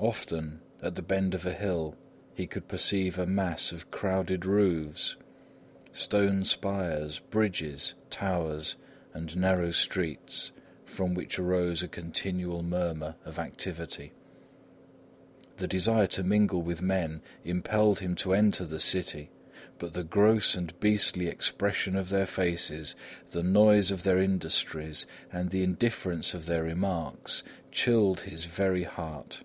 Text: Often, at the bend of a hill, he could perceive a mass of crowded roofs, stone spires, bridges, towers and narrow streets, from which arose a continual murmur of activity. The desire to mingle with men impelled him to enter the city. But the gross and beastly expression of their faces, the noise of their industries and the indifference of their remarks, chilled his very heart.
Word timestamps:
Often, 0.00 0.58
at 0.82 0.96
the 0.96 1.02
bend 1.02 1.36
of 1.36 1.46
a 1.46 1.52
hill, 1.52 1.94
he 2.34 2.48
could 2.48 2.66
perceive 2.66 3.16
a 3.16 3.26
mass 3.26 3.70
of 3.70 3.92
crowded 3.92 4.44
roofs, 4.44 5.14
stone 5.92 6.42
spires, 6.44 7.20
bridges, 7.20 7.94
towers 8.10 8.74
and 9.14 9.36
narrow 9.36 9.70
streets, 9.70 10.50
from 10.84 11.14
which 11.14 11.38
arose 11.38 11.80
a 11.80 11.86
continual 11.88 12.60
murmur 12.60 13.14
of 13.24 13.38
activity. 13.38 14.12
The 15.58 15.68
desire 15.68 16.08
to 16.08 16.24
mingle 16.24 16.60
with 16.60 16.82
men 16.82 17.22
impelled 17.44 18.00
him 18.00 18.16
to 18.16 18.34
enter 18.34 18.64
the 18.64 18.80
city. 18.80 19.30
But 19.78 19.92
the 19.92 20.04
gross 20.04 20.56
and 20.56 20.78
beastly 20.80 21.28
expression 21.28 21.94
of 21.94 22.08
their 22.08 22.26
faces, 22.26 22.96
the 23.30 23.44
noise 23.44 23.92
of 23.92 24.02
their 24.02 24.18
industries 24.18 25.06
and 25.32 25.50
the 25.50 25.62
indifference 25.62 26.34
of 26.34 26.46
their 26.46 26.64
remarks, 26.64 27.44
chilled 27.70 28.22
his 28.22 28.46
very 28.46 28.82
heart. 28.84 29.44